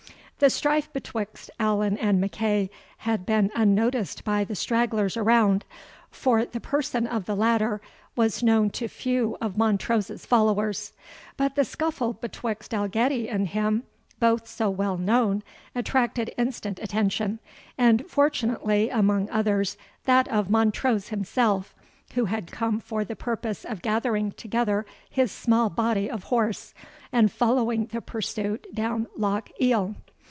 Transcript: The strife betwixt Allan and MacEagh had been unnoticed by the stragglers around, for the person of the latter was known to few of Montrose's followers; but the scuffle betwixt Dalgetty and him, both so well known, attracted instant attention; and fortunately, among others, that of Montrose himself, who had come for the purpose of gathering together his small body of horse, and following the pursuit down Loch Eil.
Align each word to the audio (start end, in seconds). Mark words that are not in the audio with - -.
The 0.43 0.49
strife 0.49 0.91
betwixt 0.91 1.51
Allan 1.59 1.99
and 1.99 2.19
MacEagh 2.19 2.71
had 3.05 3.27
been 3.27 3.51
unnoticed 3.53 4.23
by 4.23 4.43
the 4.43 4.55
stragglers 4.55 5.15
around, 5.15 5.65
for 6.09 6.45
the 6.45 6.59
person 6.59 7.05
of 7.05 7.25
the 7.27 7.35
latter 7.35 7.79
was 8.15 8.41
known 8.41 8.71
to 8.71 8.87
few 8.87 9.37
of 9.39 9.55
Montrose's 9.55 10.25
followers; 10.25 10.93
but 11.37 11.53
the 11.53 11.63
scuffle 11.63 12.13
betwixt 12.13 12.71
Dalgetty 12.71 13.29
and 13.29 13.49
him, 13.49 13.83
both 14.19 14.47
so 14.47 14.67
well 14.71 14.97
known, 14.97 15.43
attracted 15.75 16.33
instant 16.39 16.79
attention; 16.81 17.37
and 17.77 18.03
fortunately, 18.07 18.89
among 18.89 19.29
others, 19.29 19.77
that 20.05 20.27
of 20.29 20.49
Montrose 20.49 21.09
himself, 21.09 21.75
who 22.15 22.25
had 22.25 22.51
come 22.51 22.79
for 22.79 23.05
the 23.05 23.15
purpose 23.15 23.63
of 23.63 23.83
gathering 23.83 24.31
together 24.31 24.87
his 25.07 25.31
small 25.31 25.69
body 25.69 26.09
of 26.09 26.23
horse, 26.23 26.73
and 27.11 27.31
following 27.31 27.85
the 27.85 28.01
pursuit 28.01 28.65
down 28.73 29.05
Loch 29.15 29.51
Eil. 29.61 29.93